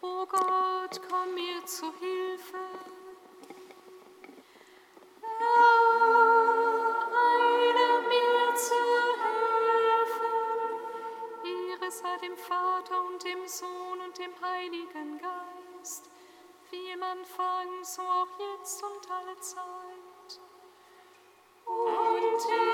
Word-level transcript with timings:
O 0.00 0.26
Gott, 0.26 1.00
komm 1.08 1.34
mir 1.34 1.64
zu 1.66 1.86
Hilfe. 1.98 2.58
Eile 7.10 8.08
mir 8.08 8.54
zu 8.54 8.74
Hilfe. 9.24 10.30
Ehre 11.44 11.90
sei 11.90 12.16
dem 12.18 12.36
Vater 12.36 13.04
und 13.06 13.24
dem 13.24 13.46
Sohn 13.48 14.00
und 14.06 14.16
dem 14.18 14.32
Heiligen 14.40 15.18
Geist, 15.18 16.10
wie 16.70 16.90
im 16.90 17.02
Anfang, 17.02 17.82
so 17.82 18.02
auch 18.02 18.38
jetzt 18.38 18.80
und 18.82 19.10
alle 19.10 19.36
Zeit. 19.40 20.40
Und 21.66 22.67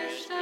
understand. 0.00 0.39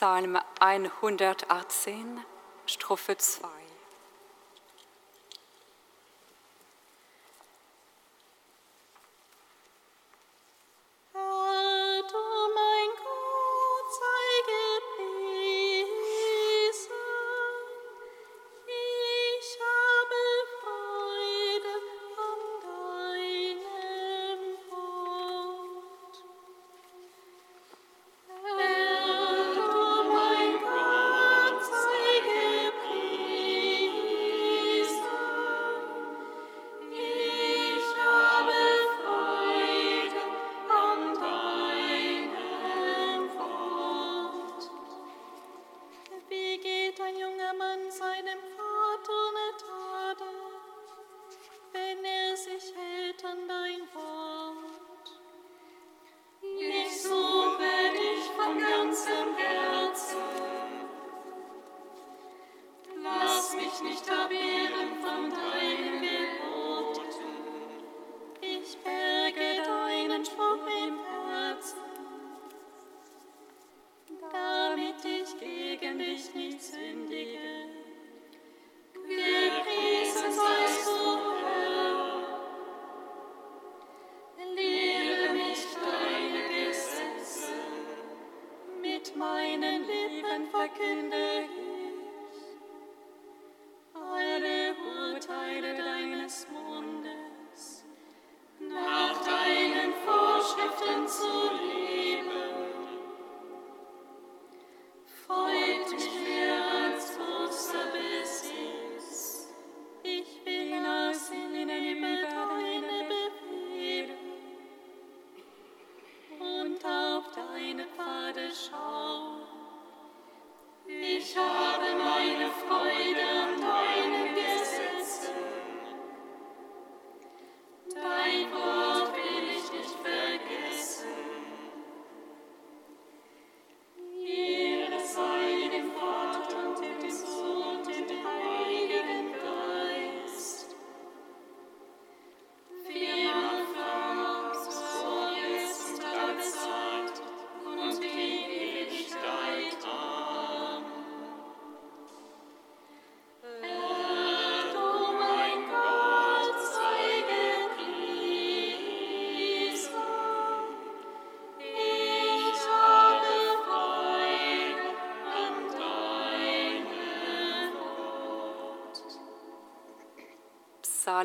Psalm 0.00 0.38
118, 0.60 2.24
Strophe 2.64 3.14
2. 3.18 3.69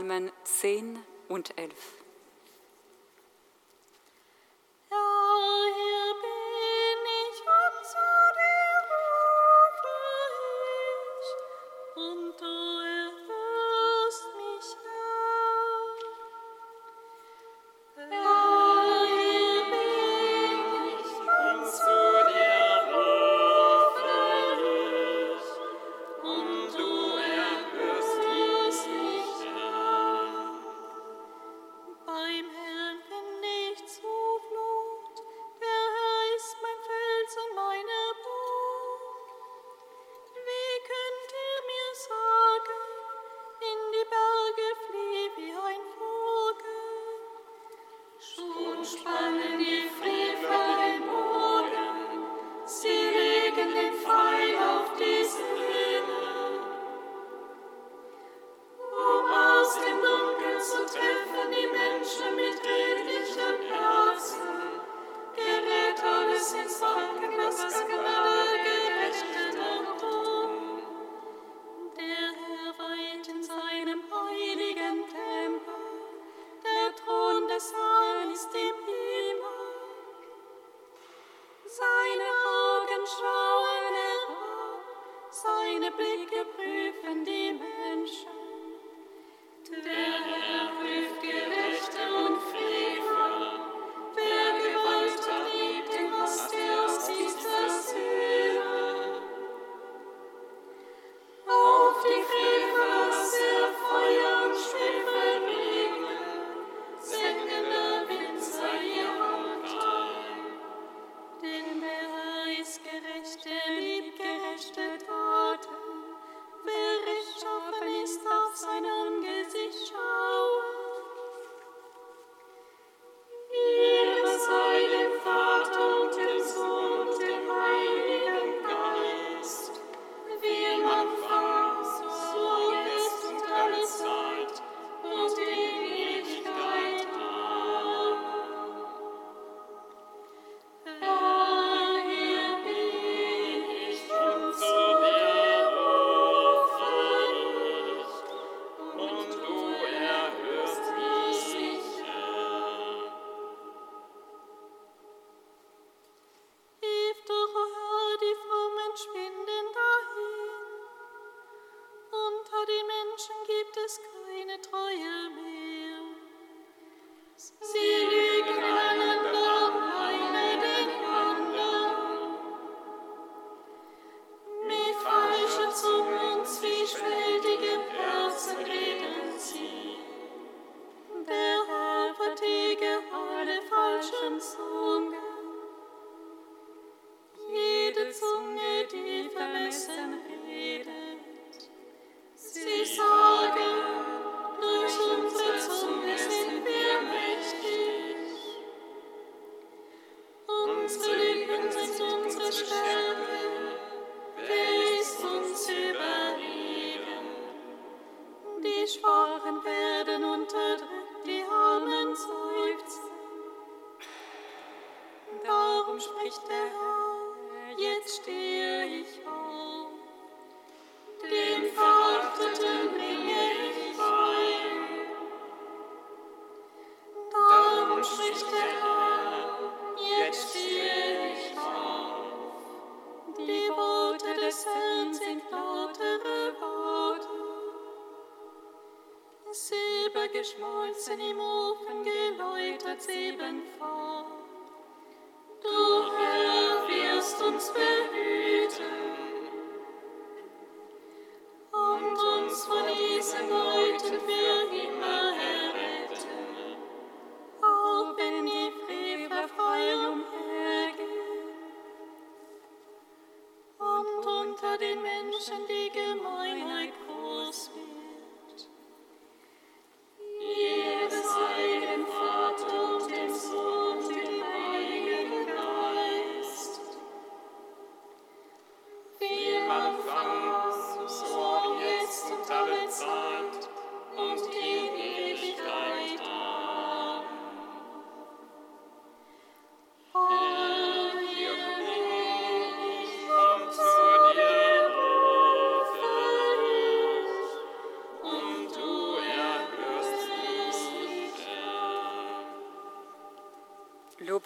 Psalmen 0.06 0.31
10 0.44 1.00
und 1.30 1.57
11. 1.57 2.05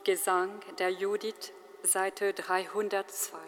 Gesang 0.06 0.62
der 0.78 0.92
Judith, 0.92 1.52
Seite 1.84 2.34
302. 2.34 3.39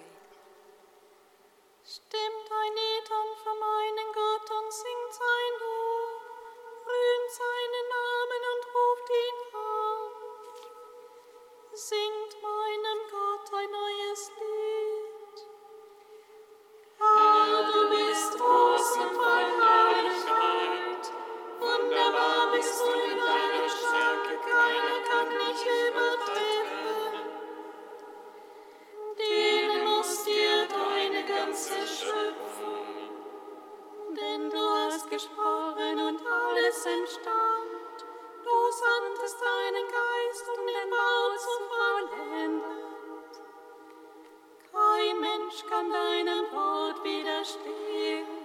Mensch 45.22 45.66
kann 45.70 45.92
deinem 45.92 46.52
Wort 46.52 47.04
widerstehen. 47.04 48.41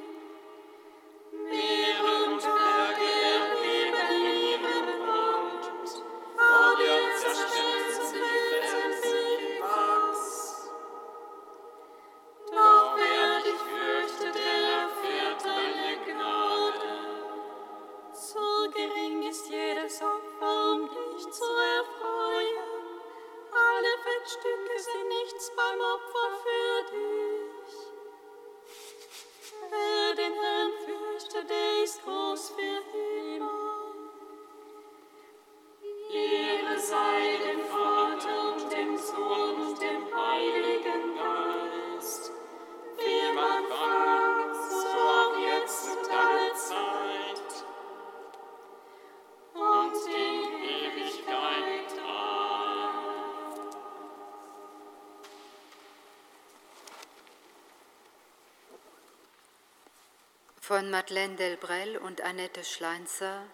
Von 60.67 60.91
Madeleine 60.91 61.37
Delbrel 61.37 61.97
und 61.97 62.23
Annette 62.23 62.65
Schleinzer 62.65 63.45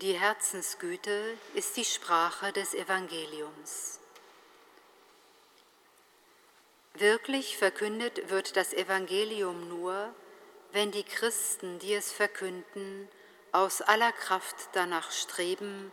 Die 0.00 0.14
Herzensgüte 0.18 1.38
ist 1.54 1.76
die 1.76 1.84
Sprache 1.84 2.52
des 2.52 2.74
Evangeliums. 2.74 4.00
Wirklich 6.94 7.56
verkündet 7.56 8.30
wird 8.30 8.56
das 8.56 8.72
Evangelium 8.72 9.68
nur, 9.68 10.12
wenn 10.72 10.90
die 10.90 11.04
Christen, 11.04 11.78
die 11.78 11.94
es 11.94 12.10
verkünden, 12.10 13.08
aus 13.52 13.80
aller 13.80 14.10
Kraft 14.10 14.56
danach 14.72 15.12
streben, 15.12 15.92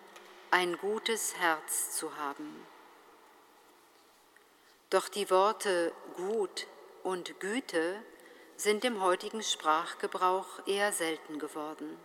ein 0.50 0.76
gutes 0.80 1.38
Herz 1.38 1.96
zu 1.96 2.18
haben. 2.18 2.66
Doch 4.90 5.08
die 5.08 5.30
Worte 5.30 5.92
gut 6.16 6.66
und 7.04 7.40
Güte 7.40 8.02
sind 8.62 8.86
im 8.86 9.02
heutigen 9.02 9.42
Sprachgebrauch 9.42 10.68
eher 10.68 10.92
selten 10.92 11.40
geworden. 11.40 11.98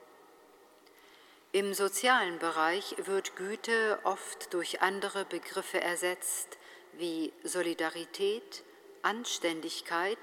Im 1.53 1.75
sozialen 1.75 2.39
Bereich 2.39 2.97
wird 3.05 3.37
Güte 3.37 3.99
oft 4.05 4.55
durch 4.55 4.81
andere 4.81 5.27
Begriffe 5.27 5.83
ersetzt 5.83 6.57
wie 6.95 7.31
Solidarität, 7.45 8.65
Anständigkeit 9.03 10.19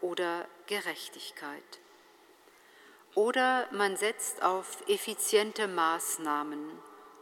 oder 0.00 0.48
Gerechtigkeit. 0.66 1.78
Oder 3.14 3.68
man 3.70 3.96
setzt 3.96 4.42
auf 4.42 4.82
effiziente 4.88 5.68
Maßnahmen, 5.68 6.70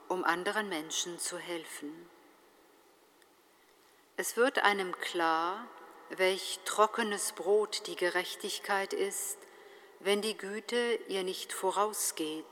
um 0.08 0.24
anderen 0.24 0.70
Menschen 0.70 1.18
zu 1.18 1.36
helfen. 1.36 2.08
Es 4.16 4.38
wird 4.38 4.60
einem 4.60 4.98
klar, 4.98 5.66
welch 6.10 6.60
trockenes 6.64 7.32
Brot 7.32 7.86
die 7.86 7.96
Gerechtigkeit 7.96 8.92
ist, 8.92 9.38
wenn 10.00 10.22
die 10.22 10.36
Güte 10.36 10.98
ihr 11.08 11.24
nicht 11.24 11.52
vorausgeht 11.52 12.44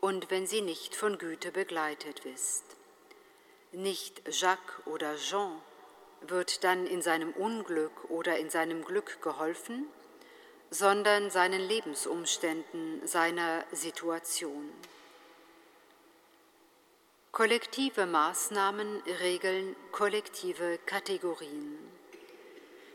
und 0.00 0.30
wenn 0.30 0.46
sie 0.46 0.62
nicht 0.62 0.94
von 0.94 1.18
Güte 1.18 1.52
begleitet 1.52 2.20
ist. 2.24 2.64
Nicht 3.72 4.22
Jacques 4.28 4.86
oder 4.86 5.16
Jean 5.16 5.60
wird 6.22 6.64
dann 6.64 6.86
in 6.86 7.02
seinem 7.02 7.32
Unglück 7.32 8.10
oder 8.10 8.38
in 8.38 8.50
seinem 8.50 8.84
Glück 8.84 9.22
geholfen, 9.22 9.86
sondern 10.70 11.30
seinen 11.30 11.60
Lebensumständen, 11.60 13.06
seiner 13.06 13.64
Situation. 13.72 14.70
Kollektive 17.32 18.06
Maßnahmen 18.06 19.02
regeln 19.20 19.76
kollektive 19.92 20.78
Kategorien. 20.84 21.99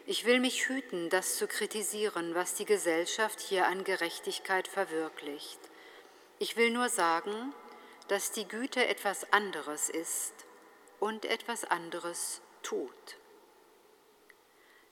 Ich 0.08 0.26
will 0.26 0.40
mich 0.40 0.70
hüten, 0.70 1.10
das 1.10 1.38
zu 1.38 1.48
kritisieren, 1.48 2.36
was 2.36 2.54
die 2.54 2.66
Gesellschaft 2.66 3.40
hier 3.40 3.66
an 3.66 3.84
Gerechtigkeit 3.84 4.68
verwirklicht. 4.68 5.60
Ich 6.38 6.58
will 6.58 6.70
nur 6.70 6.90
sagen, 6.90 7.54
dass 8.08 8.32
die 8.32 8.48
Güte 8.48 8.86
etwas 8.86 9.32
anderes 9.34 9.90
ist 9.90 10.34
und 11.00 11.26
etwas 11.26 11.64
anderes 11.64 12.42
tut. 12.62 13.18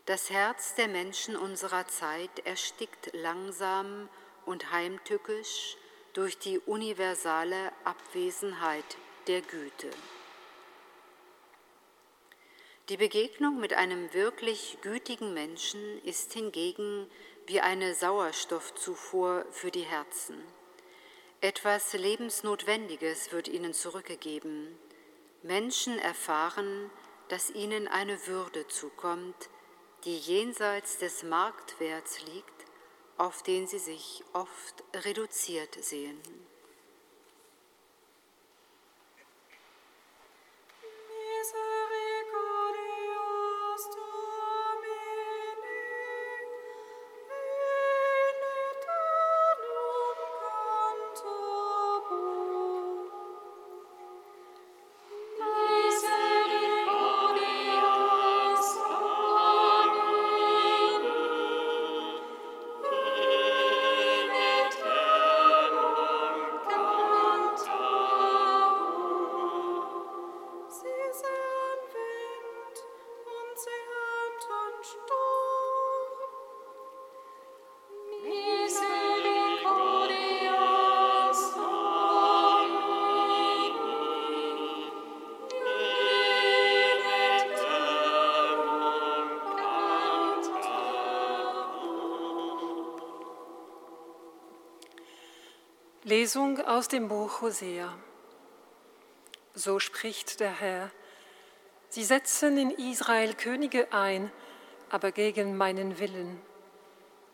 Das 0.07 0.31
Herz 0.31 0.73
der 0.73 0.87
Menschen 0.87 1.35
unserer 1.35 1.87
Zeit 1.87 2.39
erstickt 2.45 3.11
langsam 3.13 4.09
und 4.47 4.71
heimtückisch 4.71 5.77
durch 6.13 6.39
die 6.39 6.57
universale 6.57 7.71
Abwesenheit 7.83 8.97
der 9.27 9.41
Güte. 9.41 9.91
Die 12.89 12.97
Begegnung 12.97 13.61
mit 13.61 13.71
einem 13.71 14.13
wirklich 14.13 14.77
gütigen 14.81 15.33
Menschen 15.33 16.03
ist 16.03 16.33
hingegen 16.33 17.09
wie 17.47 17.61
eine 17.61 17.95
Sauerstoffzufuhr 17.95 19.45
für 19.51 19.71
die 19.71 19.83
Herzen. 19.85 20.43
Etwas 21.39 21.93
Lebensnotwendiges 21.93 23.31
wird 23.31 23.47
ihnen 23.47 23.73
zurückgegeben. 23.73 24.77
Menschen 25.43 25.97
erfahren, 25.97 26.91
dass 27.29 27.51
ihnen 27.51 27.87
eine 27.87 28.27
Würde 28.27 28.67
zukommt, 28.67 29.49
die 30.03 30.17
jenseits 30.17 30.97
des 30.97 31.23
Marktwerts 31.23 32.19
liegt, 32.25 32.65
auf 33.17 33.43
den 33.43 33.65
sie 33.65 33.79
sich 33.79 34.25
oft 34.33 34.83
reduziert 35.05 35.81
sehen. 35.81 36.19
Lesung 96.05 96.59
aus 96.59 96.89
dem 96.89 97.07
Buch 97.07 97.39
Hosea. 97.39 97.97
So 99.53 99.79
spricht 99.79 100.41
der 100.41 100.51
Herr, 100.51 100.91
Sie 101.87 102.03
setzen 102.03 102.57
in 102.57 102.71
Israel 102.71 103.33
Könige 103.35 103.87
ein, 103.93 104.29
aber 104.89 105.13
gegen 105.13 105.55
meinen 105.55 105.99
Willen. 105.99 106.41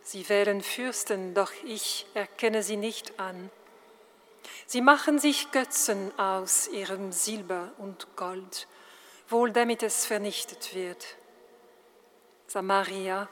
Sie 0.03 0.29
wählen 0.29 0.61
Fürsten, 0.61 1.33
doch 1.33 1.51
ich 1.63 2.05
erkenne 2.13 2.61
sie 2.61 2.77
nicht 2.77 3.19
an. 3.19 3.49
Sie 4.67 4.81
machen 4.81 5.17
sich 5.17 5.49
Götzen 5.49 6.11
aus 6.19 6.67
ihrem 6.67 7.11
Silber 7.11 7.71
und 7.79 8.15
Gold, 8.15 8.67
wohl 9.29 9.51
damit 9.51 9.81
es 9.81 10.05
vernichtet 10.05 10.75
wird. 10.75 11.17
Samaria, 12.45 13.29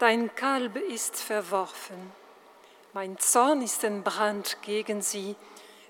dein 0.00 0.34
Kalb 0.34 0.74
ist 0.74 1.14
verworfen 1.14 2.19
mein 2.92 3.18
Zorn 3.18 3.62
ist 3.62 3.84
entbrannt 3.84 4.58
gegen 4.62 5.02
sie. 5.02 5.36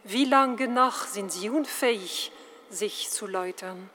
Wie 0.05 0.25
lange 0.25 0.69
noch 0.69 1.07
sind 1.07 1.33
sie 1.33 1.49
unfähig, 1.49 2.33
sich 2.69 3.11
zu 3.11 3.27
läutern? 3.27 3.91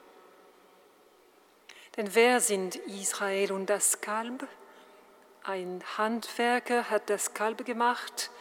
Denn 1.98 2.14
wer 2.14 2.42
sind 2.42 2.76
Israel 2.76 3.52
und 3.52 3.68
das 3.68 4.02
Kalb? 4.02 4.48
Ein 5.44 5.84
Handwerker 5.98 6.90
hat 6.90 7.10
das 7.10 7.34
Kalb 7.34 7.66
gemacht 7.66 8.32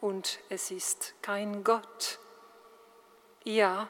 und 0.00 0.38
es 0.48 0.70
ist 0.70 1.14
kein 1.20 1.64
Gott. 1.64 2.18
Ja, 3.44 3.88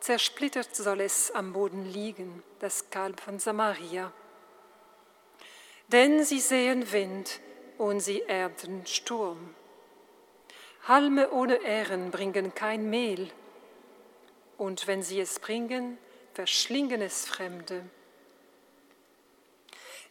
zersplittert 0.00 0.74
soll 0.74 1.00
es 1.00 1.30
am 1.32 1.52
Boden 1.52 1.84
liegen, 1.84 2.42
das 2.60 2.90
Kalb 2.90 3.20
von 3.20 3.38
Samaria. 3.38 4.12
Denn 5.88 6.24
sie 6.24 6.40
sehen 6.40 6.90
Wind, 6.92 7.40
und 7.82 7.98
sie 7.98 8.22
ernten 8.22 8.86
Sturm. 8.86 9.56
Halme 10.86 11.32
ohne 11.32 11.56
Ähren 11.64 12.12
bringen 12.12 12.54
kein 12.54 12.88
Mehl, 12.88 13.28
und 14.56 14.86
wenn 14.86 15.02
sie 15.02 15.18
es 15.18 15.40
bringen, 15.40 15.98
verschlingen 16.32 17.02
es 17.02 17.26
Fremde. 17.26 17.84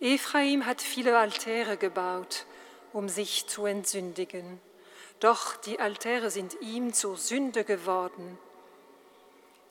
Ephraim 0.01 0.65
hat 0.65 0.81
viele 0.81 1.17
Altäre 1.17 1.77
gebaut, 1.77 2.45
um 2.91 3.07
sich 3.07 3.47
zu 3.47 3.65
entsündigen, 3.65 4.59
doch 5.21 5.55
die 5.55 5.79
Altäre 5.79 6.29
sind 6.29 6.57
ihm 6.59 6.91
zur 6.91 7.15
Sünde 7.15 7.63
geworden. 7.63 8.37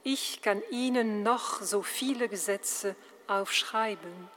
Ich 0.04 0.40
kann 0.40 0.62
ihnen 0.70 1.22
noch 1.22 1.60
so 1.60 1.82
viele 1.82 2.30
Gesetze 2.30 2.96
aufschreiben 3.26 4.30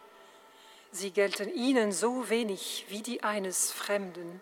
sie 0.94 1.12
gelten 1.12 1.54
ihnen 1.54 1.92
so 1.92 2.30
wenig 2.30 2.86
wie 2.88 3.02
die 3.02 3.24
eines 3.24 3.72
Fremden. 3.72 4.42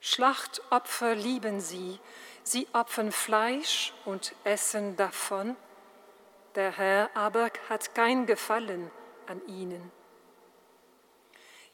Schlachtopfer 0.00 1.14
lieben 1.14 1.60
sie, 1.60 1.98
sie 2.42 2.68
opfern 2.74 3.10
Fleisch 3.10 3.94
und 4.04 4.34
essen 4.44 4.96
davon, 4.96 5.56
der 6.54 6.76
Herr 6.76 7.10
aber 7.14 7.50
hat 7.70 7.94
kein 7.94 8.26
Gefallen 8.26 8.90
an 9.26 9.40
ihnen. 9.48 9.90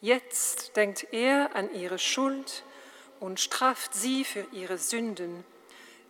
Jetzt 0.01 0.77
denkt 0.77 1.09
er 1.12 1.55
an 1.55 1.75
ihre 1.75 1.99
Schuld 1.99 2.64
und 3.18 3.40
straft 3.40 3.92
sie 3.92 4.25
für 4.25 4.46
ihre 4.53 4.79
Sünden. 4.79 5.44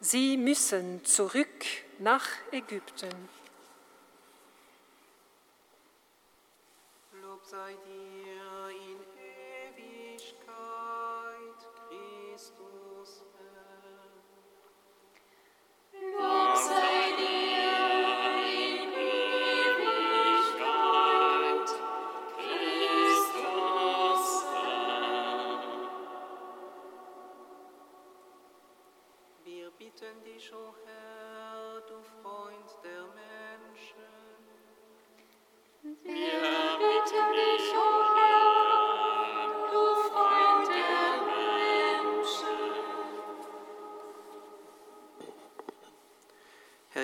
Sie 0.01 0.37
müssen 0.37 1.05
zurück 1.05 1.65
nach 1.99 2.29
Ägypten. 2.53 3.11
Sei 7.51 7.77
dir 7.85 8.00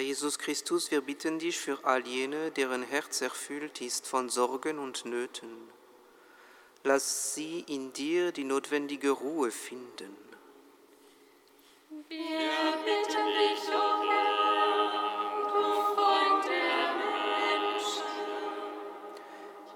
Jesus 0.06 0.38
Christus, 0.38 0.92
wir 0.92 1.00
bitten 1.00 1.40
dich 1.40 1.58
für 1.58 1.84
all 1.84 2.06
jene, 2.06 2.52
deren 2.52 2.84
Herz 2.84 3.22
erfüllt 3.22 3.80
ist 3.80 4.06
von 4.06 4.28
Sorgen 4.28 4.78
und 4.78 5.04
Nöten. 5.04 5.50
Lass 6.84 7.34
sie 7.34 7.64
in 7.66 7.92
dir 7.92 8.30
die 8.30 8.44
notwendige 8.44 9.10
Ruhe 9.10 9.50
finden. 9.50 10.16
Wir 12.08 12.76
bitten 12.84 13.26
dich, 13.40 13.68
o 13.68 14.02
Herr, 14.08 15.42
du 15.48 15.62
Freund 15.96 16.44
der 16.44 16.94
Menschen. 17.64 18.04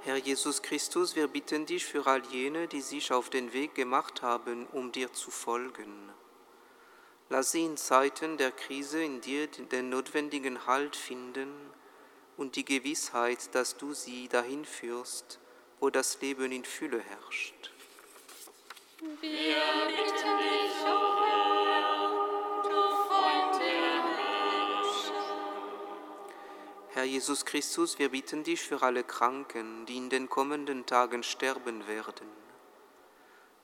Herr 0.03 0.17
Jesus 0.17 0.63
Christus, 0.63 1.17
wir 1.17 1.27
bitten 1.27 1.67
dich 1.67 1.85
für 1.85 2.07
all 2.07 2.25
jene, 2.27 2.69
die 2.69 2.83
sich 2.83 3.11
auf 3.11 3.31
den 3.31 3.53
Weg 3.53 3.75
gemacht 3.75 4.23
haben, 4.23 4.69
um 4.69 4.93
dir 4.93 5.13
zu 5.13 5.33
folgen. 5.33 6.10
Lass 7.33 7.53
sie 7.53 7.65
in 7.65 7.77
Zeiten 7.77 8.39
der 8.39 8.51
Krise 8.51 9.01
in 9.05 9.21
dir 9.21 9.47
den 9.47 9.89
notwendigen 9.89 10.67
Halt 10.67 10.97
finden 10.97 11.53
und 12.37 12.57
die 12.57 12.65
Gewissheit, 12.65 13.55
dass 13.55 13.77
du 13.77 13.95
sie 13.95 14.27
dahin 14.27 14.65
führst, 14.65 15.39
wo 15.79 15.91
das 15.91 16.21
Leben 16.21 16.51
in 16.51 16.65
Fülle 16.65 16.99
herrscht. 16.99 17.71
Wir 18.99 19.55
bitten 19.87 20.39
dich, 20.39 20.75
o 20.85 21.25
Herr, 21.25 22.63
du 22.65 22.81
Freund 23.07 23.63
der 23.63 24.03
Menschen. 24.83 25.15
Herr 26.89 27.05
Jesus 27.05 27.45
Christus, 27.45 28.01
wir 28.01 28.09
bitten 28.09 28.43
dich 28.43 28.61
für 28.61 28.83
alle 28.83 29.05
Kranken, 29.05 29.87
die 29.87 29.99
in 29.99 30.11
den 30.11 30.29
kommenden 30.29 30.85
Tagen 30.85 31.23
sterben 31.23 31.87
werden. 31.87 32.27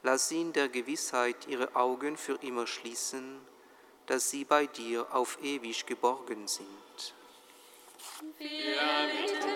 Lass 0.05 0.29
sie 0.29 0.40
in 0.40 0.52
der 0.52 0.68
Gewissheit 0.68 1.48
ihre 1.48 1.74
Augen 1.74 2.16
für 2.16 2.38
immer 2.42 2.68
schließen, 2.68 3.40
dass 4.07 4.31
sie 4.31 4.45
bei 4.45 4.66
dir 4.66 5.07
auf 5.14 5.38
ewig 5.42 5.87
geborgen 5.87 6.47
sind. 6.49 7.14
Wir 8.38 8.49
bitten 8.49 9.56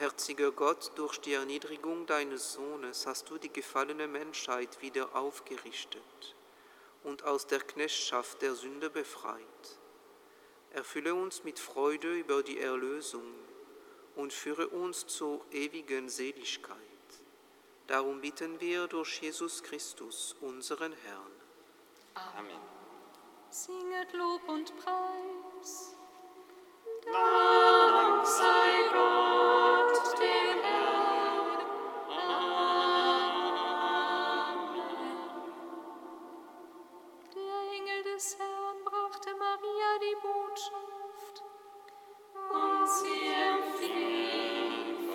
barmherziger 0.00 0.50
Gott, 0.50 0.92
durch 0.96 1.18
die 1.18 1.34
Erniedrigung 1.34 2.06
deines 2.06 2.54
Sohnes 2.54 3.06
hast 3.06 3.30
du 3.30 3.38
die 3.38 3.52
gefallene 3.52 4.08
Menschheit 4.08 4.82
wieder 4.82 5.14
aufgerichtet 5.14 6.36
und 7.04 7.24
aus 7.24 7.46
der 7.46 7.60
Knechtschaft 7.60 8.42
der 8.42 8.54
Sünde 8.54 8.90
befreit. 8.90 9.78
Erfülle 10.72 11.14
uns 11.14 11.44
mit 11.44 11.58
Freude 11.58 12.12
über 12.14 12.42
die 12.42 12.58
Erlösung 12.58 13.24
und 14.16 14.32
führe 14.32 14.68
uns 14.68 15.06
zur 15.06 15.44
ewigen 15.52 16.08
Seligkeit. 16.08 16.76
Darum 17.86 18.20
bitten 18.20 18.60
wir 18.60 18.86
durch 18.86 19.20
Jesus 19.20 19.62
Christus, 19.62 20.36
unseren 20.40 20.92
Herrn. 20.92 21.32
Amen. 22.36 22.60
Singet 23.50 24.12
Lob 24.12 24.48
und 24.48 24.72
Preis. 24.76 25.96
Dank 27.04 28.26
sei 28.26 28.88
Gott, 28.92 30.18
dem 30.20 30.60
Herrn. 30.62 31.58
Amen. 32.08 32.60
Der 37.34 37.60
Engel 37.76 38.02
des 38.04 38.38
Herrn 38.38 38.84
brachte 38.84 39.34
Maria 39.34 39.98
die 40.00 40.16
Botschaft. 40.22 41.09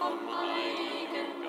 vom 0.05 0.19
Heiligen 0.37 1.44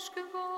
mens 0.00 0.10
geworden. 0.14 0.49